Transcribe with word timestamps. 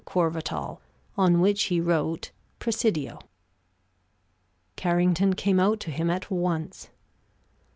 Courvatal," 0.03 0.81
on 1.15 1.39
which 1.41 1.65
he 1.65 1.79
wrote, 1.79 2.31
"Presidio." 2.57 3.19
Carrington 4.75 5.35
came 5.35 5.59
out 5.59 5.79
to 5.81 5.91
him 5.91 6.09
at 6.09 6.31
once. 6.31 6.89